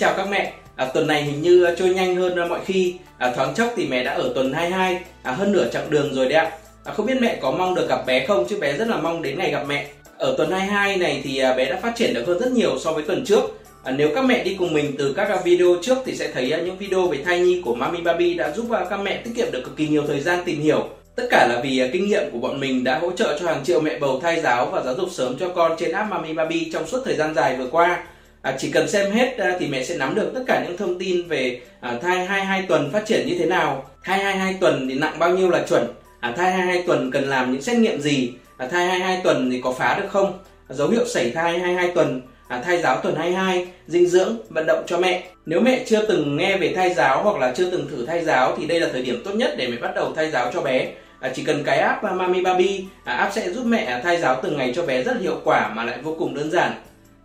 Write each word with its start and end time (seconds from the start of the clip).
chào 0.00 0.14
các 0.16 0.28
mẹ. 0.30 0.52
À, 0.76 0.84
tuần 0.94 1.06
này 1.06 1.22
hình 1.22 1.42
như 1.42 1.74
trôi 1.78 1.88
nhanh 1.88 2.16
hơn 2.16 2.48
mọi 2.48 2.60
khi. 2.64 2.94
À, 3.18 3.32
thoáng 3.36 3.54
chốc 3.54 3.72
thì 3.76 3.86
mẹ 3.86 4.04
đã 4.04 4.12
ở 4.12 4.32
tuần 4.34 4.52
22, 4.52 5.00
à, 5.22 5.32
hơn 5.32 5.52
nửa 5.52 5.68
chặng 5.72 5.90
đường 5.90 6.14
rồi 6.14 6.28
đấy 6.28 6.34
ạ. 6.34 6.50
À, 6.84 6.92
không 6.92 7.06
biết 7.06 7.20
mẹ 7.20 7.38
có 7.40 7.50
mong 7.50 7.74
được 7.74 7.88
gặp 7.88 8.06
bé 8.06 8.26
không 8.26 8.46
chứ 8.48 8.58
bé 8.60 8.72
rất 8.72 8.88
là 8.88 8.96
mong 8.96 9.22
đến 9.22 9.38
ngày 9.38 9.50
gặp 9.50 9.64
mẹ. 9.68 9.86
Ở 10.18 10.34
tuần 10.38 10.50
22 10.50 10.96
này 10.96 11.20
thì 11.24 11.38
à, 11.38 11.54
bé 11.54 11.70
đã 11.70 11.78
phát 11.82 11.92
triển 11.96 12.14
được 12.14 12.26
hơn 12.26 12.38
rất 12.38 12.52
nhiều 12.52 12.78
so 12.78 12.92
với 12.92 13.02
tuần 13.02 13.24
trước. 13.24 13.40
À, 13.84 13.92
nếu 13.92 14.10
các 14.14 14.24
mẹ 14.24 14.44
đi 14.44 14.56
cùng 14.58 14.72
mình 14.72 14.94
từ 14.98 15.12
các 15.12 15.44
video 15.44 15.76
trước 15.82 15.98
thì 16.04 16.16
sẽ 16.16 16.28
thấy 16.32 16.52
à, 16.52 16.60
những 16.60 16.78
video 16.78 17.08
về 17.08 17.18
thai 17.24 17.40
nhi 17.40 17.62
của 17.64 17.74
Mami 17.74 18.00
Baby 18.00 18.34
đã 18.34 18.52
giúp 18.52 18.70
à, 18.70 18.84
các 18.90 19.00
mẹ 19.00 19.16
tiết 19.16 19.30
kiệm 19.36 19.52
được 19.52 19.62
cực 19.64 19.76
kỳ 19.76 19.88
nhiều 19.88 20.02
thời 20.06 20.20
gian 20.20 20.38
tìm 20.44 20.60
hiểu. 20.60 20.88
Tất 21.16 21.24
cả 21.30 21.46
là 21.50 21.60
vì 21.62 21.90
kinh 21.92 22.08
nghiệm 22.08 22.30
của 22.32 22.38
bọn 22.38 22.60
mình 22.60 22.84
đã 22.84 22.98
hỗ 22.98 23.10
trợ 23.10 23.38
cho 23.40 23.46
hàng 23.46 23.64
triệu 23.64 23.80
mẹ 23.80 23.98
bầu 23.98 24.20
thai 24.20 24.40
giáo 24.40 24.66
và 24.66 24.82
giáo 24.82 24.94
dục 24.94 25.08
sớm 25.12 25.36
cho 25.38 25.48
con 25.48 25.72
trên 25.78 25.92
app 25.92 26.10
Mami 26.10 26.32
Baby 26.32 26.70
trong 26.72 26.86
suốt 26.86 27.02
thời 27.04 27.16
gian 27.16 27.34
dài 27.34 27.56
vừa 27.56 27.68
qua. 27.70 28.04
À, 28.42 28.56
chỉ 28.58 28.70
cần 28.70 28.88
xem 28.88 29.10
hết 29.10 29.38
à, 29.38 29.56
thì 29.58 29.66
mẹ 29.66 29.84
sẽ 29.84 29.96
nắm 29.96 30.14
được 30.14 30.30
tất 30.34 30.40
cả 30.46 30.64
những 30.64 30.76
thông 30.76 30.98
tin 30.98 31.28
về 31.28 31.60
à, 31.80 31.98
thai 32.02 32.26
22 32.26 32.62
tuần 32.68 32.90
phát 32.92 33.06
triển 33.06 33.26
như 33.26 33.38
thế 33.38 33.46
nào, 33.46 33.84
thai 34.04 34.18
22 34.18 34.56
tuần 34.60 34.88
thì 34.88 34.94
nặng 34.94 35.18
bao 35.18 35.30
nhiêu 35.30 35.50
là 35.50 35.64
chuẩn, 35.68 35.86
à, 36.20 36.32
thai 36.36 36.52
22 36.52 36.82
tuần 36.86 37.10
cần 37.10 37.24
làm 37.24 37.52
những 37.52 37.62
xét 37.62 37.76
nghiệm 37.76 38.00
gì, 38.00 38.32
à, 38.56 38.66
thai 38.66 38.86
22 38.86 39.20
tuần 39.24 39.50
thì 39.50 39.60
có 39.60 39.72
phá 39.72 39.98
được 40.02 40.08
không, 40.08 40.38
à, 40.68 40.74
dấu 40.74 40.88
hiệu 40.88 41.06
sảy 41.06 41.30
thai 41.30 41.58
22 41.58 41.90
tuần, 41.94 42.20
à, 42.48 42.62
thai 42.62 42.82
giáo 42.82 43.00
tuần 43.02 43.14
22, 43.16 43.68
dinh 43.86 44.06
dưỡng, 44.06 44.36
vận 44.48 44.66
động 44.66 44.84
cho 44.86 44.98
mẹ. 44.98 45.22
Nếu 45.46 45.60
mẹ 45.60 45.84
chưa 45.86 46.06
từng 46.06 46.36
nghe 46.36 46.56
về 46.56 46.72
thai 46.76 46.94
giáo 46.94 47.22
hoặc 47.22 47.36
là 47.36 47.52
chưa 47.56 47.70
từng 47.70 47.88
thử 47.90 48.06
thai 48.06 48.24
giáo 48.24 48.56
thì 48.56 48.66
đây 48.66 48.80
là 48.80 48.88
thời 48.92 49.02
điểm 49.02 49.22
tốt 49.24 49.34
nhất 49.34 49.54
để 49.56 49.68
mẹ 49.68 49.76
bắt 49.76 49.94
đầu 49.94 50.12
thai 50.16 50.30
giáo 50.30 50.50
cho 50.54 50.62
bé. 50.62 50.92
À, 51.20 51.32
chỉ 51.34 51.44
cần 51.44 51.64
cái 51.64 51.78
app 51.78 52.04
à, 52.04 52.12
Mami 52.12 52.42
Baby, 52.42 52.84
à, 53.04 53.14
app 53.14 53.32
sẽ 53.34 53.50
giúp 53.50 53.66
mẹ 53.66 54.00
thai 54.04 54.20
giáo 54.20 54.40
từng 54.42 54.56
ngày 54.56 54.72
cho 54.76 54.86
bé 54.86 55.02
rất 55.02 55.20
hiệu 55.20 55.40
quả 55.44 55.72
mà 55.74 55.84
lại 55.84 55.98
vô 56.02 56.16
cùng 56.18 56.34
đơn 56.34 56.50
giản. 56.50 56.72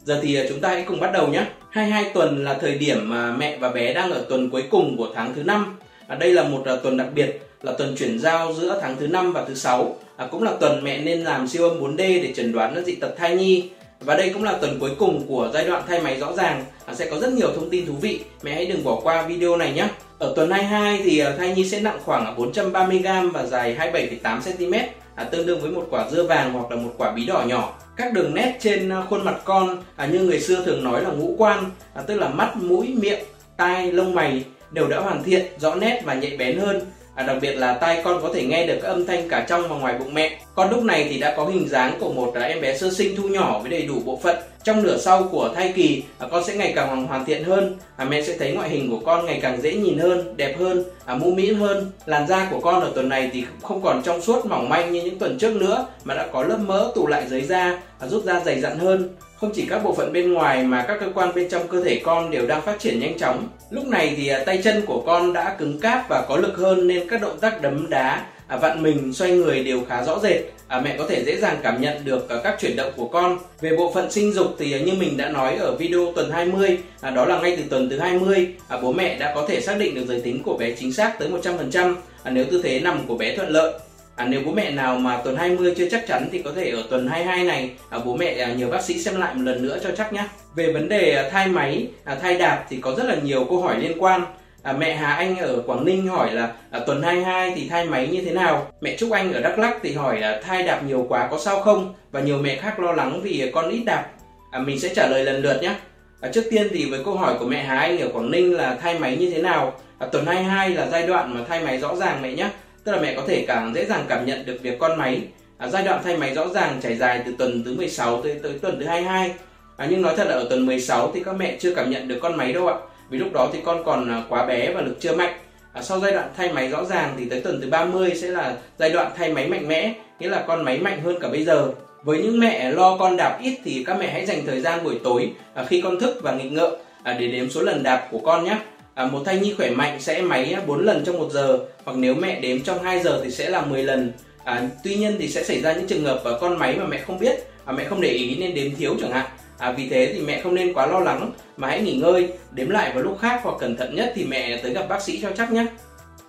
Giờ 0.06 0.20
thì 0.24 0.36
à, 0.36 0.44
chúng 0.50 0.60
ta 0.60 0.70
hãy 0.70 0.84
cùng 0.88 1.00
bắt 1.00 1.12
đầu 1.14 1.28
nhé. 1.28 1.46
22 1.70 2.12
tuần 2.14 2.44
là 2.44 2.54
thời 2.54 2.76
điểm 2.76 3.10
mà 3.10 3.32
mẹ 3.32 3.58
và 3.58 3.70
bé 3.70 3.94
đang 3.94 4.12
ở 4.12 4.26
tuần 4.30 4.50
cuối 4.50 4.64
cùng 4.72 4.98
của 4.98 5.10
tháng 5.16 5.34
thứ 5.36 5.44
năm. 5.44 5.78
À, 6.08 6.16
đây 6.16 6.34
là 6.34 6.44
một 6.44 6.64
uh, 6.74 6.84
tuần 6.84 6.98
đặc 6.98 7.08
biệt, 7.16 7.42
là 7.62 7.72
tuần 7.78 7.96
chuyển 7.98 8.20
giao 8.20 8.54
giữa 8.54 8.80
tháng 8.82 8.96
thứ 9.00 9.08
năm 9.08 9.34
và 9.34 9.46
thứ 9.48 9.54
sáu. 9.56 9.98
À, 10.18 10.28
cũng 10.32 10.44
là 10.44 10.52
tuần 10.60 10.84
mẹ 10.84 11.00
nên 11.00 11.24
làm 11.24 11.48
siêu 11.48 11.70
âm 11.70 11.80
4D 11.80 11.98
để 11.98 12.34
chẩn 12.36 12.52
đoán 12.52 12.84
dị 12.86 12.96
tật 12.96 13.16
thai 13.18 13.36
nhi. 13.36 13.70
Và 14.00 14.16
đây 14.18 14.30
cũng 14.30 14.44
là 14.44 14.52
tuần 14.52 14.80
cuối 14.80 14.92
cùng 15.00 15.28
của 15.28 15.50
giai 15.54 15.66
đoạn 15.68 15.84
thai 15.88 16.02
máy 16.02 16.20
rõ 16.20 16.34
ràng. 16.34 16.66
À, 16.86 16.94
sẽ 16.94 17.10
có 17.10 17.20
rất 17.20 17.34
nhiều 17.34 17.52
thông 17.56 17.70
tin 17.70 17.86
thú 17.86 17.94
vị. 18.02 18.20
Mẹ 18.44 18.54
hãy 18.54 18.66
đừng 18.66 18.84
bỏ 18.84 19.00
qua 19.04 19.28
video 19.28 19.58
này 19.58 19.74
nhé. 19.74 19.88
Ở 20.20 20.34
tuần 20.36 20.52
22 20.52 21.02
thì 21.04 21.20
à, 21.20 21.34
thai 21.38 21.56
nhi 21.56 21.70
sẽ 21.70 21.80
nặng 21.80 22.00
khoảng 22.06 22.36
430g 22.38 23.32
và 23.32 23.46
dài 23.46 23.78
27,8 23.80 24.40
cm, 24.42 24.74
à, 25.16 25.24
tương 25.24 25.46
đương 25.46 25.60
với 25.62 25.72
một 25.72 25.88
quả 25.90 26.10
dưa 26.10 26.24
vàng 26.24 26.54
hoặc 26.54 26.72
là 26.72 26.78
một 26.78 26.94
quả 26.98 27.12
bí 27.12 27.26
đỏ 27.26 27.44
nhỏ. 27.48 27.74
Các 27.98 28.14
đường 28.14 28.34
nét 28.34 28.58
trên 28.60 28.90
à, 28.90 29.02
khuôn 29.10 29.26
mặt 29.26 29.36
con 29.44 29.78
à, 29.96 30.06
như 30.06 30.20
người 30.20 30.40
xưa 30.40 30.66
thường 30.66 30.84
nói 30.84 31.02
là 31.02 31.10
ngũ 31.10 31.36
quan 31.38 31.64
à, 31.94 32.02
tức 32.02 32.16
là 32.16 32.30
mắt 32.30 32.56
mũi 32.56 32.96
miệng 32.98 33.20
tai 33.58 33.92
lông 33.92 34.16
mày 34.16 34.44
đều 34.72 34.88
đã 34.88 35.00
hoàn 35.00 35.24
thiện 35.24 35.46
rõ 35.60 35.76
nét 35.76 36.02
và 36.06 36.14
nhạy 36.14 36.38
bén 36.38 36.60
hơn 36.60 36.82
à, 37.16 37.24
đặc 37.24 37.38
biệt 37.42 37.54
là 37.54 37.74
tai 37.74 38.02
con 38.04 38.22
có 38.22 38.30
thể 38.34 38.44
nghe 38.44 38.68
được 38.68 38.80
các 38.82 38.88
âm 38.88 39.06
thanh 39.06 39.30
cả 39.30 39.46
trong 39.50 39.70
và 39.70 39.76
ngoài 39.76 39.96
bụng 40.00 40.14
mẹ. 40.14 40.40
Con 40.56 40.70
lúc 40.70 40.84
này 40.84 41.08
thì 41.10 41.20
đã 41.20 41.34
có 41.38 41.46
hình 41.46 41.70
dáng 41.70 41.98
của 42.00 42.14
một 42.14 42.34
em 42.42 42.62
bé 42.62 42.78
sơ 42.78 42.94
sinh 42.94 43.16
thu 43.16 43.28
nhỏ 43.28 43.60
với 43.60 43.72
đầy 43.72 43.82
đủ 43.82 44.02
bộ 44.06 44.20
phận. 44.24 44.36
Trong 44.64 44.84
nửa 44.84 44.98
sau 44.98 45.24
của 45.32 45.50
thai 45.56 45.74
kỳ 45.76 46.04
à, 46.20 46.28
con 46.32 46.44
sẽ 46.44 46.56
ngày 46.56 46.74
càng 46.76 47.06
hoàn 47.06 47.26
thiện 47.26 47.44
hơn. 47.44 47.78
À, 47.96 48.06
mẹ 48.06 48.22
sẽ 48.22 48.38
thấy 48.38 48.52
ngoại 48.52 48.70
hình 48.70 48.92
của 48.92 49.00
con 49.06 49.26
ngày 49.26 49.40
càng 49.42 49.62
dễ 49.62 49.74
nhìn 49.74 49.98
hơn 49.98 50.38
đẹp 50.38 50.56
hơn 50.60 50.84
à, 51.06 51.16
mu 51.16 51.32
mĩn 51.32 51.56
hơn. 51.56 51.92
Làn 52.06 52.28
da 52.28 52.48
của 52.52 52.60
con 52.60 52.82
ở 52.82 52.92
tuần 52.96 53.10
này 53.10 53.30
thì 53.34 53.46
không 53.62 53.82
còn 53.82 54.02
trong 54.04 54.22
suốt 54.22 54.46
mỏng 54.46 54.70
manh 54.70 54.92
như 54.92 55.02
những 55.02 55.20
tuần 55.20 55.38
trước 55.38 55.56
nữa 55.56 55.88
mà 56.04 56.16
đã 56.16 56.28
có 56.32 56.44
lớp 56.44 56.58
mỡ 56.58 56.92
tụ 56.96 57.08
lại 57.08 57.24
dưới 57.30 57.42
da 57.42 57.82
à, 58.00 58.08
giúp 58.08 58.24
da 58.26 58.42
dày 58.46 58.62
dặn 58.62 58.80
hơn 58.80 59.16
không 59.40 59.52
chỉ 59.54 59.66
các 59.70 59.84
bộ 59.84 59.94
phận 59.94 60.14
bên 60.14 60.34
ngoài 60.34 60.64
mà 60.64 60.86
các 60.88 60.98
cơ 61.00 61.08
quan 61.16 61.36
bên 61.36 61.50
trong 61.50 61.68
cơ 61.68 61.84
thể 61.84 62.02
con 62.04 62.32
đều 62.32 62.48
đang 62.48 62.62
phát 62.62 62.80
triển 62.80 63.00
nhanh 63.00 63.18
chóng. 63.18 63.48
Lúc 63.70 63.88
này 63.88 64.14
thì 64.18 64.28
à, 64.28 64.44
tay 64.46 64.62
chân 64.64 64.82
của 64.86 65.04
con 65.06 65.34
đã 65.34 65.56
cứng 65.60 65.80
cáp 65.80 66.10
và 66.10 66.26
có 66.30 66.38
lực 66.38 66.58
hơn 66.58 66.88
nên 66.88 67.10
các 67.10 67.22
động 67.22 67.40
tác 67.40 67.62
đấm 67.62 67.90
đá 67.90 68.26
à, 68.48 68.58
vặn 68.58 68.84
mình, 68.84 69.14
xoay 69.14 69.32
người 69.32 69.64
đều 69.64 69.82
khá 69.90 70.04
rõ 70.04 70.20
rệt. 70.20 70.42
À, 70.68 70.82
mẹ 70.82 70.96
có 70.98 71.06
thể 71.10 71.24
dễ 71.26 71.38
dàng 71.38 71.58
cảm 71.64 71.82
nhận 71.82 72.06
được 72.06 72.28
các 72.44 72.56
chuyển 72.60 72.76
động 72.76 72.92
của 72.96 73.08
con. 73.08 73.38
Về 73.62 73.78
bộ 73.78 73.92
phận 73.94 74.12
sinh 74.12 74.34
dục 74.34 74.56
thì 74.60 74.82
như 74.82 74.94
mình 75.00 75.18
đã 75.18 75.30
nói 75.30 75.56
ở 75.56 75.76
video 75.76 76.12
tuần 76.16 76.32
20 76.32 76.78
đó 77.16 77.26
là 77.26 77.42
ngay 77.42 77.58
từ 77.58 77.64
tuần 77.70 77.90
thứ 77.90 78.00
20 78.00 78.48
bố 78.82 78.92
mẹ 78.92 79.18
đã 79.20 79.32
có 79.36 79.46
thể 79.48 79.62
xác 79.62 79.78
định 79.80 79.96
được 79.96 80.06
giới 80.08 80.22
tính 80.22 80.44
của 80.44 80.58
bé 80.58 80.72
chính 80.72 80.94
xác 80.94 81.20
tới 81.20 81.30
100% 81.30 81.96
nếu 82.32 82.46
tư 82.52 82.62
thế 82.64 82.80
nằm 82.80 83.08
của 83.08 83.18
bé 83.18 83.36
thuận 83.36 83.50
lợi. 83.50 83.74
À, 84.16 84.26
nếu 84.30 84.42
bố 84.46 84.52
mẹ 84.52 84.72
nào 84.72 84.98
mà 84.98 85.18
tuần 85.24 85.36
20 85.36 85.74
chưa 85.78 85.90
chắc 85.90 86.08
chắn 86.08 86.30
thì 86.32 86.42
có 86.42 86.52
thể 86.56 86.70
ở 86.70 86.84
tuần 86.90 87.08
22 87.08 87.44
này 87.44 87.72
à, 87.90 88.00
bố 88.06 88.16
mẹ 88.16 88.38
à, 88.40 88.54
nhờ 88.54 88.70
bác 88.70 88.82
sĩ 88.82 89.00
xem 89.00 89.16
lại 89.16 89.34
một 89.34 89.42
lần 89.44 89.68
nữa 89.68 89.78
cho 89.84 89.90
chắc 89.98 90.14
nhé. 90.14 90.24
Về 90.56 90.74
vấn 90.74 90.90
đề 90.90 91.16
à, 91.16 91.30
thai 91.30 91.48
máy, 91.48 91.88
à, 92.04 92.16
thai 92.16 92.38
đạp 92.38 92.66
thì 92.70 92.78
có 92.82 92.96
rất 92.96 93.04
là 93.04 93.16
nhiều 93.16 93.46
câu 93.50 93.62
hỏi 93.62 93.80
liên 93.80 93.98
quan. 94.00 94.26
À, 94.64 94.74
mẹ 94.74 94.96
Hà 94.96 95.14
Anh 95.14 95.38
ở 95.38 95.62
Quảng 95.66 95.86
Ninh 95.86 96.08
hỏi 96.08 96.34
là 96.34 96.54
à, 96.72 96.80
tuần 96.80 97.04
22 97.04 97.54
thì 97.56 97.70
thai 97.70 97.86
máy 97.86 98.08
như 98.08 98.22
thế 98.22 98.32
nào? 98.32 98.72
Mẹ 98.82 98.96
Trúc 98.98 99.12
Anh 99.12 99.34
ở 99.34 99.42
Đắk 99.42 99.60
Lắk 99.60 99.78
thì 99.84 99.94
hỏi 99.94 100.20
là 100.20 100.42
thai 100.44 100.64
đạp 100.64 100.84
nhiều 100.84 101.06
quá 101.10 101.28
có 101.32 101.40
sao 101.40 101.62
không? 101.62 101.94
Và 102.12 102.22
nhiều 102.22 102.38
mẹ 102.38 102.56
khác 102.56 102.80
lo 102.80 102.92
lắng 102.92 103.22
vì 103.24 103.52
con 103.54 103.70
ít 103.70 103.84
đạp. 103.86 104.06
À, 104.52 104.60
mình 104.60 104.80
sẽ 104.80 104.94
trả 104.96 105.08
lời 105.08 105.24
lần 105.24 105.42
lượt 105.42 105.62
nhé. 105.62 105.76
À, 106.22 106.30
trước 106.34 106.44
tiên 106.50 106.68
thì 106.72 106.90
với 106.90 107.04
câu 107.06 107.16
hỏi 107.16 107.34
của 107.40 107.46
mẹ 107.46 107.64
Hà 107.64 107.80
Anh 107.80 108.00
ở 108.00 108.10
Quảng 108.14 108.32
Ninh 108.32 108.54
là 108.54 108.76
thai 108.82 109.00
máy 109.00 109.18
như 109.18 109.32
thế 109.32 109.42
nào? 109.42 109.74
À, 110.00 110.08
tuần 110.12 110.26
22 110.26 110.70
là 110.70 110.88
giai 110.92 111.08
đoạn 111.08 111.34
mà 111.34 111.46
thai 111.50 111.64
máy 111.64 111.78
rõ 111.78 111.96
ràng 111.96 112.22
mẹ 112.22 112.32
nhé 112.32 112.50
tức 112.86 112.92
là 112.92 113.00
mẹ 113.02 113.14
có 113.16 113.24
thể 113.28 113.46
càng 113.48 113.74
dễ 113.76 113.86
dàng 113.86 114.06
cảm 114.10 114.26
nhận 114.26 114.46
được 114.46 114.58
việc 114.62 114.80
con 114.80 114.98
máy 114.98 115.22
à, 115.58 115.68
giai 115.68 115.84
đoạn 115.84 116.02
thay 116.04 116.18
máy 116.18 116.34
rõ 116.34 116.48
ràng 116.48 116.80
trải 116.82 116.96
dài 116.96 117.22
từ 117.26 117.36
tuần 117.38 117.64
thứ 117.64 117.74
16 117.74 118.22
tới 118.22 118.40
tới 118.44 118.54
tuần 118.62 118.80
thứ 118.80 118.86
22 118.86 119.34
à, 119.78 119.88
nhưng 119.90 120.02
nói 120.02 120.14
thật 120.18 120.28
là 120.28 120.34
ở 120.34 120.48
tuần 120.50 120.66
16 120.66 121.12
thì 121.14 121.24
các 121.26 121.36
mẹ 121.36 121.58
chưa 121.60 121.76
cảm 121.76 121.90
nhận 121.90 122.08
được 122.08 122.20
con 122.22 122.38
máy 122.38 122.54
đâu 122.54 122.68
ạ. 122.68 122.76
Vì 123.10 123.18
lúc 123.18 123.34
đó 123.34 123.50
thì 123.54 123.60
con 123.66 123.84
còn 123.86 124.10
à, 124.10 124.24
quá 124.30 124.46
bé 124.46 124.74
và 124.74 124.82
lực 124.82 124.98
chưa 125.00 125.16
mạnh. 125.16 125.34
À, 125.74 125.82
sau 125.82 126.00
giai 126.00 126.12
đoạn 126.12 126.30
thay 126.38 126.54
máy 126.54 126.68
rõ 126.68 126.86
ràng 126.86 127.16
thì 127.18 127.30
tới 127.30 127.42
tuần 127.42 127.62
thứ 127.62 127.70
30 127.70 128.12
sẽ 128.16 128.28
là 128.28 128.56
giai 128.80 128.90
đoạn 128.90 129.12
thay 129.18 129.34
máy 129.34 129.48
mạnh 129.48 129.68
mẽ 129.68 129.94
nghĩa 130.20 130.30
là 130.30 130.44
con 130.48 130.64
máy 130.64 130.80
mạnh 130.80 131.02
hơn 131.02 131.20
cả 131.22 131.28
bây 131.28 131.44
giờ. 131.44 131.72
Với 132.04 132.18
những 132.22 132.40
mẹ 132.40 132.72
lo 132.72 132.98
con 132.98 133.18
đạp 133.18 133.40
ít 133.42 133.58
thì 133.64 133.84
các 133.88 133.98
mẹ 134.00 134.10
hãy 134.12 134.26
dành 134.26 134.46
thời 134.46 134.62
gian 134.62 134.84
buổi 134.84 135.00
tối 135.04 135.32
à, 135.54 135.66
khi 135.68 135.82
con 135.82 136.00
thức 136.00 136.20
và 136.22 136.36
nghịch 136.36 136.52
ngợm 136.52 136.72
à, 137.04 137.16
để 137.20 137.28
đếm 137.28 137.50
số 137.50 137.62
lần 137.62 137.84
đạp 137.84 138.08
của 138.12 138.20
con 138.20 138.44
nhé. 138.44 138.58
À, 138.96 139.06
một 139.06 139.22
thai 139.26 139.40
nhi 139.40 139.54
khỏe 139.58 139.70
mạnh 139.70 140.00
sẽ 140.00 140.22
máy 140.22 140.56
4 140.68 140.86
lần 140.86 141.04
trong 141.06 141.18
một 141.18 141.30
giờ 141.32 141.60
hoặc 141.86 141.98
nếu 141.98 142.16
mẹ 142.16 142.40
đếm 142.40 142.62
trong 142.62 142.84
2 142.84 143.00
giờ 143.00 143.22
thì 143.24 143.32
sẽ 143.32 143.50
là 143.50 143.62
10 143.62 143.84
lần. 143.84 144.12
À, 144.44 144.70
tuy 144.84 144.96
nhiên 144.96 145.16
thì 145.20 145.30
sẽ 145.30 145.44
xảy 145.44 145.62
ra 145.62 145.74
những 145.74 145.88
trường 145.88 146.04
hợp 146.04 146.22
và 146.24 146.40
con 146.40 146.60
máy 146.60 146.76
mà 146.80 146.86
mẹ 146.86 146.98
không 146.98 147.20
biết, 147.20 147.36
à, 147.66 147.74
mẹ 147.74 147.84
không 147.84 148.02
để 148.02 148.10
ý 148.10 148.36
nên 148.36 148.54
đếm 148.54 148.76
thiếu 148.76 148.96
chẳng 149.02 149.12
hạn. 149.12 149.26
À, 149.58 149.72
vì 149.72 149.90
thế 149.90 150.12
thì 150.14 150.22
mẹ 150.22 150.42
không 150.42 150.56
nên 150.56 150.74
quá 150.74 150.88
lo 150.88 151.00
lắng 151.00 151.32
mà 151.58 151.68
hãy 151.68 151.82
nghỉ 151.82 151.96
ngơi, 151.96 152.30
đếm 152.52 152.70
lại 152.70 152.92
vào 152.94 153.04
lúc 153.04 153.18
khác 153.22 153.40
hoặc 153.44 153.56
cẩn 153.60 153.78
thận 153.78 153.96
nhất 153.96 154.12
thì 154.16 154.24
mẹ 154.24 154.60
tới 154.64 154.74
gặp 154.74 154.86
bác 154.90 155.02
sĩ 155.02 155.20
cho 155.22 155.30
chắc 155.38 155.52
nhé. 155.52 155.66